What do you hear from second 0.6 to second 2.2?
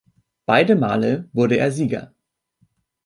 Male wurde er Sieger.